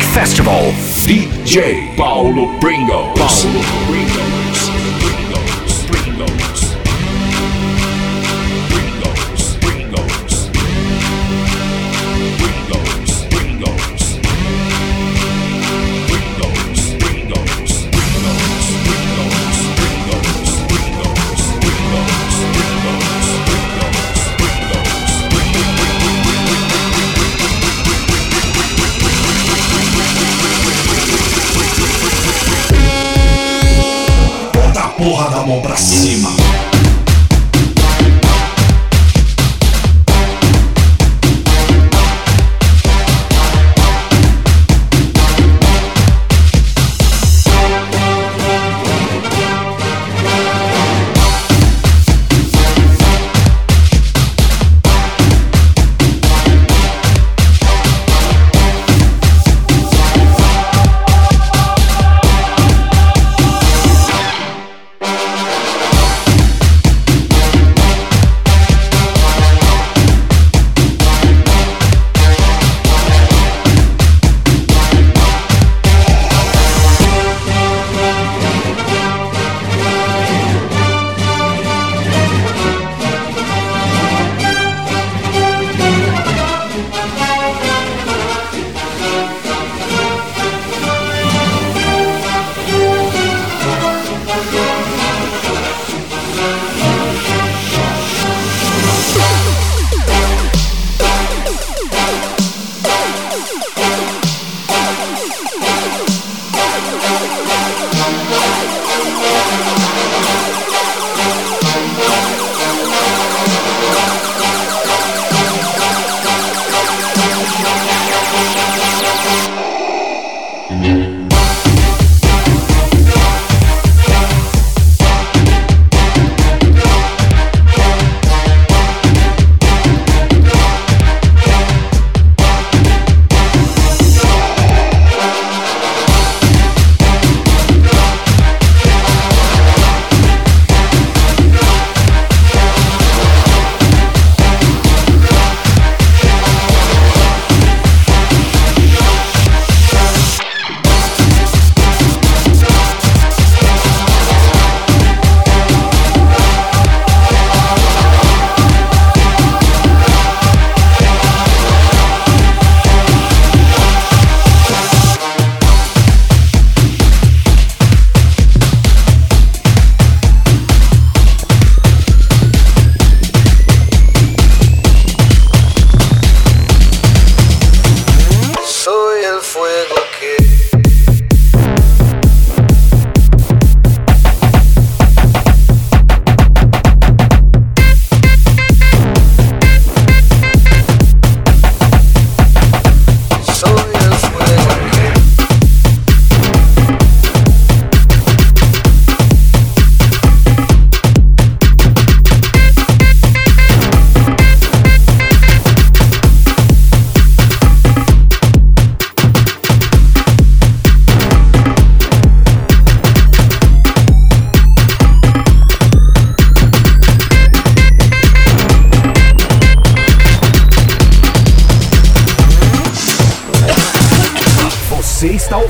Festival. 0.00 0.72
DJ 1.06 1.94
Paulo 1.96 2.58
Pringles. 2.58 3.18
Paulo 3.18 3.60
Pringles. 3.86 4.23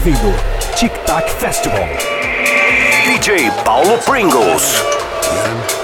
ouvindo 0.05 0.35
Tic 0.77 0.93
Tac 1.07 1.27
Festival. 1.31 1.81
DJ 3.07 3.51
Paulo 3.65 3.97
Pringles. 4.05 4.83
Yeah, 5.33 5.75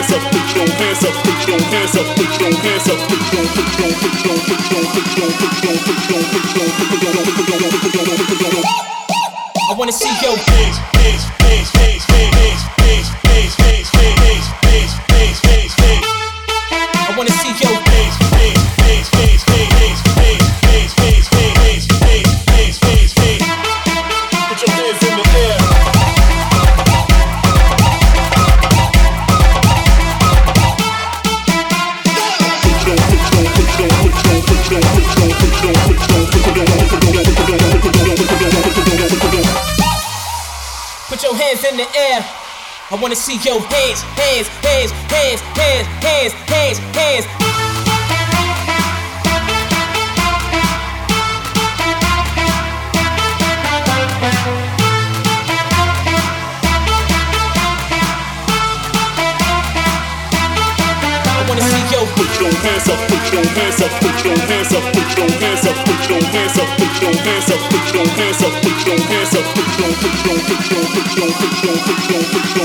put 0.00 0.56
your 0.56 0.68
hands 0.80 1.04
up, 1.04 1.12
put 1.24 1.48
your 1.48 1.60
hands 1.60 1.96
up, 1.96 2.06
put 2.16 2.40
your 2.40 2.52
hands 2.56 2.56
up, 2.56 2.56
put 2.56 2.56
your 2.56 2.56
hands 2.56 2.88
up, 2.88 2.98
put 3.04 3.32
your 3.32 3.44
put 3.52 3.68
your 3.76 3.92
put 4.00 4.16
your 4.24 4.38
put 4.40 4.70
your 4.70 4.88
put 4.90 5.16
your 5.16 5.28
put 5.28 5.60
your 5.60 6.24
put 6.24 6.48
your 6.50 6.50
put 6.50 6.50
your 6.50 6.70
put 6.70 7.04
your 7.04 7.20
put 7.20 7.50
your 7.50 7.68
put 7.70 7.94
your 7.94 8.16
put 8.26 8.40
your 8.40 8.64
I 9.68 9.74
wanna 9.76 9.92
see 9.92 10.08
your 10.22 10.36
hands, 10.36 10.99
hands, 43.90 44.02
hands, 44.18 44.48
hands, 44.62 44.92
hands, 45.10 45.40
hands, 45.58 45.86
hands, 46.04 46.32
hands, 46.46 46.78
hands. 46.94 47.26
I 61.26 61.44
wanna 61.48 61.62
see 61.62 61.82
your 61.90 62.06
put 62.14 62.30
your 62.40 62.52
hands 62.62 62.88
up, 62.88 62.98
put 63.08 63.32
your 63.32 63.42
hands 63.42 63.82
up, 63.82 63.90
put 64.00 64.24
your 64.24 64.38
hands 64.38 64.72
up, 64.72 64.84
put 64.94 65.16
your 65.18 65.30
hands 65.42 65.66
up, 65.66 65.74
put 65.84 66.10
your 66.10 66.22
hands 66.30 66.58
up, 66.60 66.68
put 66.78 67.02
your 67.02 67.16
hands 67.26 67.50
up, 67.50 67.60
put 67.70 67.92
your 67.92 68.06
hands 68.06 68.42
up, 68.44 68.52
put 68.62 68.86
your 68.86 68.98
hands 69.10 69.34
up, 69.34 69.44
put 69.54 69.78
your 69.78 69.90
put 70.00 70.14
your 70.24 70.36
put 70.38 70.66
your 70.70 70.84
put 70.86 71.16
your 71.16 71.32
put 71.32 71.64
your 71.64 71.76
put 71.82 72.10
your 72.10 72.22
put 72.30 72.56
your 72.56 72.59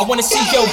I 0.00 0.04
wanna 0.06 0.22
see 0.22 0.44
your 0.52 0.66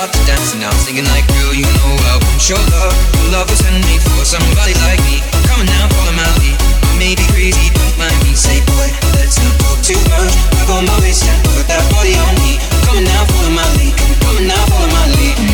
start 0.00 0.16
to 0.16 0.24
dance. 0.24 0.54
And 0.54 0.64
I'm 0.64 0.72
singing 0.80 1.04
like, 1.12 1.28
girl, 1.28 1.52
you 1.52 1.68
know 1.76 1.92
I 2.08 2.16
want 2.16 2.40
your 2.48 2.62
love. 2.72 2.94
Your 3.20 3.28
love 3.36 3.46
was 3.52 3.60
handmade 3.60 4.00
for 4.00 4.24
somebody 4.24 4.72
like 4.88 5.00
me. 5.04 5.20
Come 5.44 5.60
on 5.60 5.66
now, 5.66 5.88
follow 5.92 6.16
my 6.16 6.24
lead. 6.40 6.56
I 6.88 6.96
may 6.96 7.12
be 7.12 7.26
crazy, 7.28 7.68
don't 7.76 7.96
mind 8.00 8.16
me. 8.24 8.32
Say, 8.32 8.64
boy, 8.64 8.88
let's 9.20 9.36
not 9.36 9.52
talk 9.60 9.78
too 9.84 10.00
much. 10.08 10.32
I 10.56 10.62
go 10.64 10.80
my 10.80 10.96
waist 11.04 11.28
and 11.28 11.36
put 11.52 11.68
that 11.68 11.84
body 11.92 12.16
on 12.16 12.32
me. 12.40 12.56
Come 12.88 12.96
on 12.96 13.04
now, 13.04 13.28
follow 13.28 13.52
my 13.52 13.66
lead. 13.76 13.92
Come 14.24 14.40
on 14.40 14.46
now, 14.48 14.62
follow 14.72 14.88
my 14.88 15.04
lead. 15.20 15.49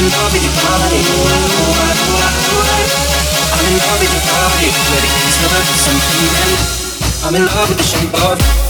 in 0.00 0.08
love 0.08 0.32
with 0.32 0.42
your 0.42 0.54
body. 0.64 1.00
I'm 3.52 3.66
in 3.68 3.76
love 3.76 4.00
with 4.00 4.12
your 4.16 4.24
body. 4.24 4.68
Let 4.88 5.04
it 5.04 5.12
kiss 5.20 5.36
the 5.42 5.48
something 5.76 6.24
and 6.40 6.56
I'm 7.26 7.34
in 7.34 7.44
love 7.44 7.68
with 7.68 7.78
the 7.78 7.84
shape 7.84 8.14
of 8.14 8.69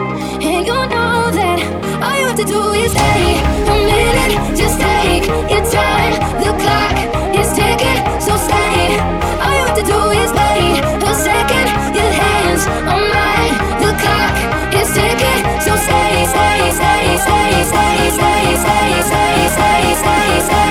and 0.43 0.65
you 0.65 0.73
know 0.73 1.29
that 1.29 1.59
all 2.01 2.15
you 2.19 2.25
have 2.25 2.35
to 2.35 2.43
do 2.43 2.73
is 2.73 2.91
stay 2.91 3.37
a 3.69 3.75
minute. 3.85 4.57
Just 4.57 4.79
take 4.81 5.25
your 5.27 5.63
time. 5.69 6.13
The 6.41 6.51
clock 6.61 6.97
is 7.37 7.49
ticking, 7.53 8.01
so 8.19 8.33
stay. 8.37 8.97
All 9.37 9.53
you 9.53 9.63
have 9.69 9.77
to 9.77 9.85
do 9.85 9.99
is 10.17 10.29
wait 10.33 10.81
a 10.81 11.13
second. 11.13 11.67
Your 11.93 12.09
hands 12.09 12.65
on 12.89 13.01
mine. 13.13 13.53
The 13.85 13.91
clock 14.01 14.33
is 14.81 14.89
ticking, 14.97 15.41
so 15.61 15.75
stay, 15.77 16.25
stay, 16.25 16.71
stay, 16.73 17.17
stay, 17.21 17.63
stay, 17.69 18.09
stay, 18.09 18.17
stay, 18.17 18.57
stay, 18.57 18.97
stay, 19.05 19.49
stay, 19.53 19.93
stay, 20.01 20.39
stay, 20.41 20.70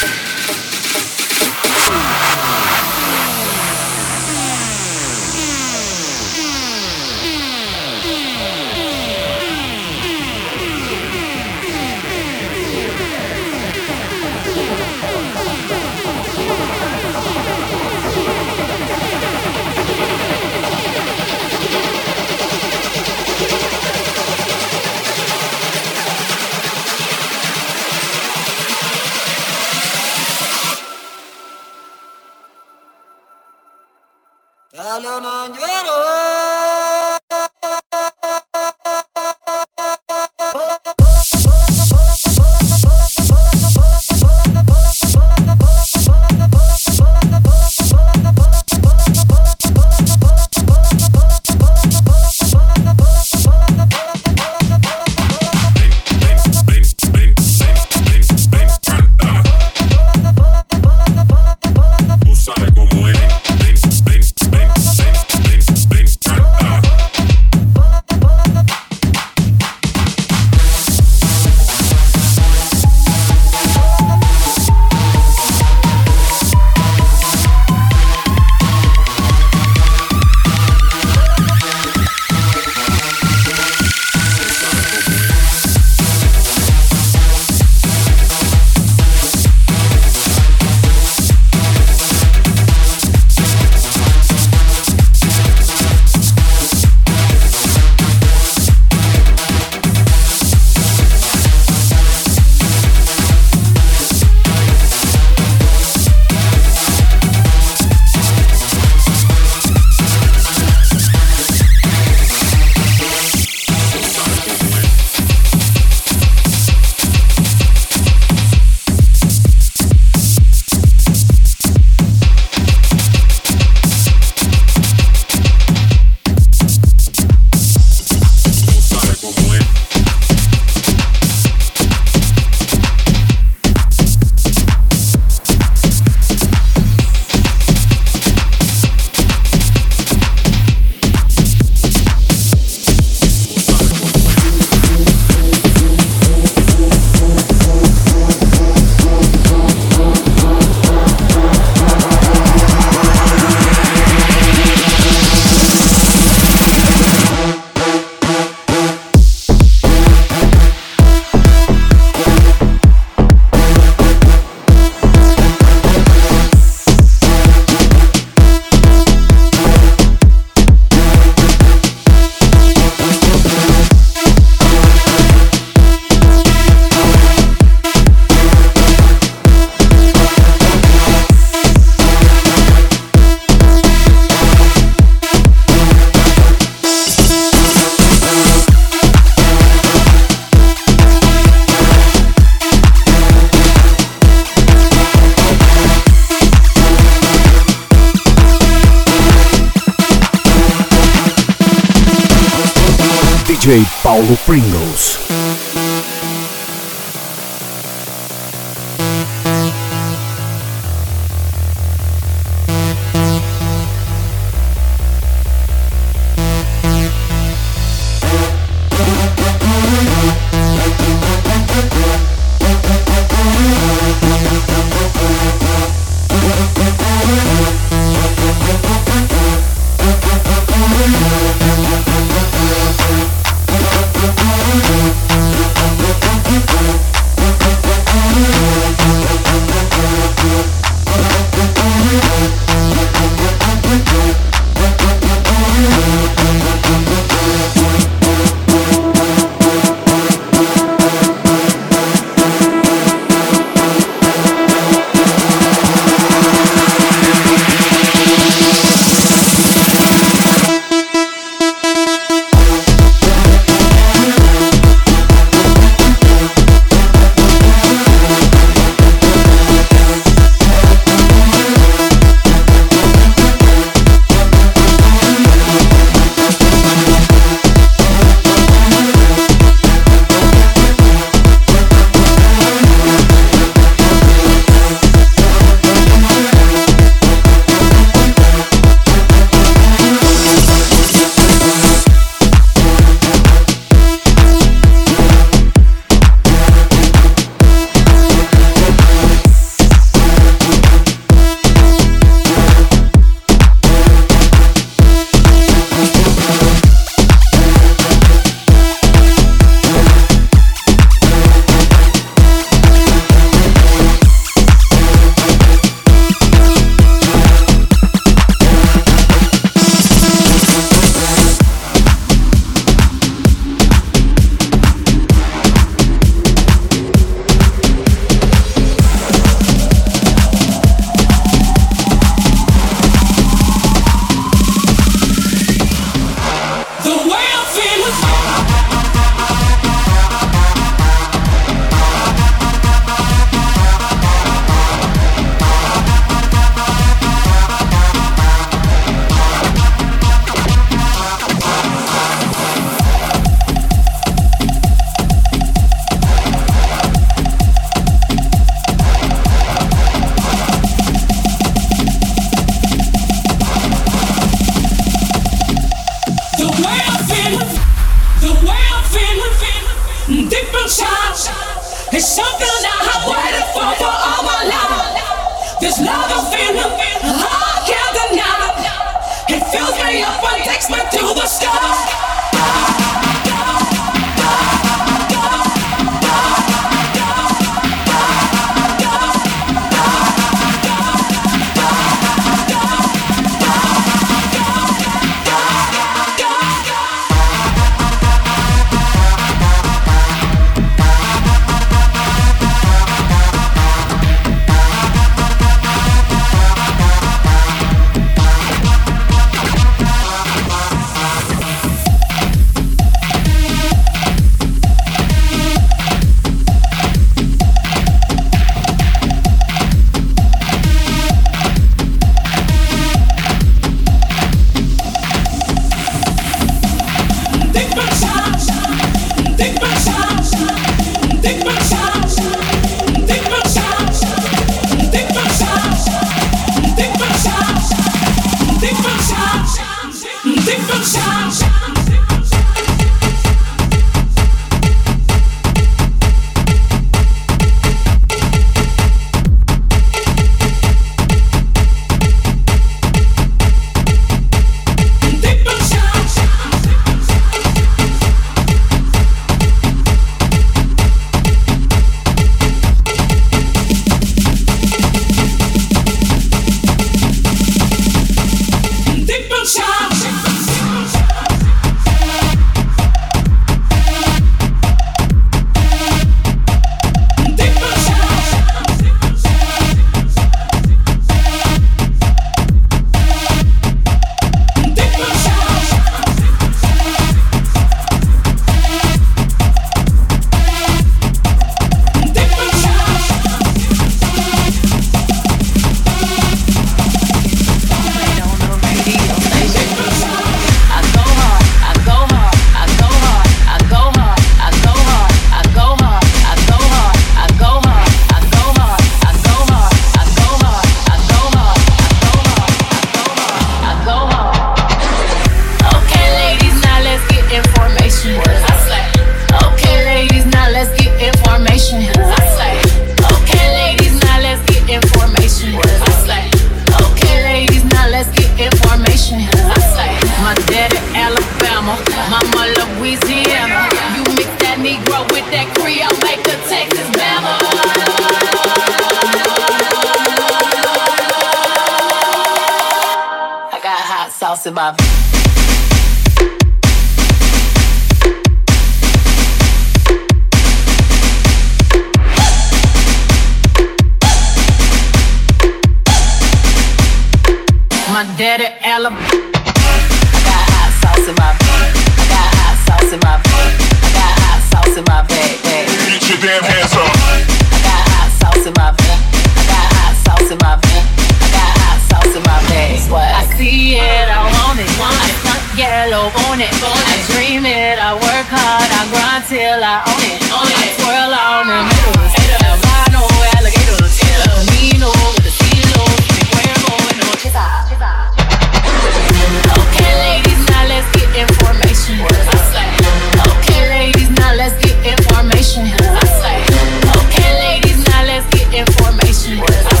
Where's 599.61 600.00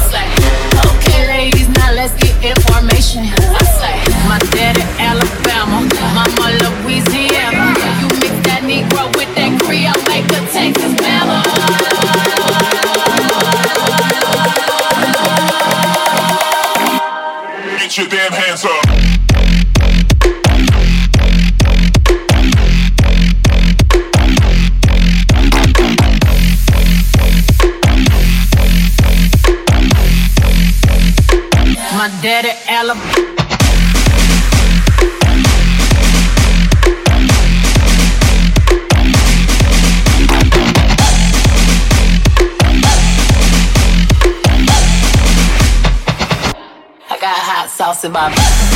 house 47.91 48.05
in 48.05 48.11
my. 48.13 48.70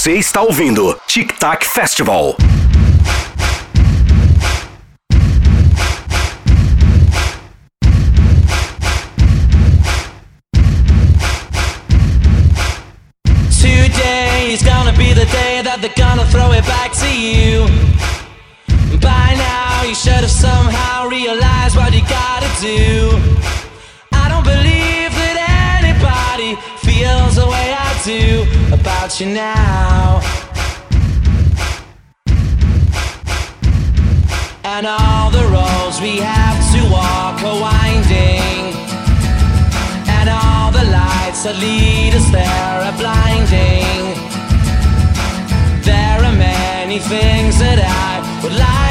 Você 0.00 0.12
está 0.12 0.40
ouvindo 0.40 0.98
Tic 1.06 1.38
Tac 1.38 1.62
Festival. 1.62 2.34
Today's 13.60 14.62
gonna 14.62 14.92
be 14.92 15.12
the 15.12 15.26
day 15.26 15.60
that 15.64 15.80
they're 15.82 15.92
gonna 15.94 16.24
throw 16.30 16.50
it 16.52 16.64
back 16.64 16.92
to 16.92 17.06
you. 17.06 17.66
By 19.02 19.34
now, 19.36 19.82
you 19.84 19.94
should 19.94 20.22
have 20.22 20.30
somehow 20.30 21.08
realized 21.10 21.76
what 21.76 21.92
you 21.92 22.00
gotta 22.08 22.48
do. 22.58 23.20
I 24.14 24.30
don't 24.30 24.44
believe 24.44 25.12
that 25.12 25.82
anybody 25.82 26.56
feels 26.78 27.36
the 27.36 27.46
way 27.46 27.74
I 27.74 27.90
do 28.02 28.46
about 28.72 29.20
you 29.20 29.26
now. 29.26 29.89
we 36.00 36.16
have 36.16 36.58
to 36.72 36.80
walk 36.90 37.42
a 37.42 37.60
winding, 37.60 38.74
and 40.08 40.30
all 40.30 40.72
the 40.72 40.84
lights 40.84 41.42
that 41.44 41.56
lead 41.60 42.14
us 42.14 42.30
there 42.30 42.76
are 42.88 42.96
blinding. 42.96 44.16
There 45.84 46.24
are 46.24 46.36
many 46.36 47.00
things 47.00 47.58
that 47.58 47.78
I 47.84 48.40
would 48.42 48.54
like. 48.54 48.89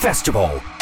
Festival. 0.00 0.77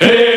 Hey, 0.00 0.33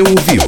Você 0.00 0.08
ouviu? 0.08 0.39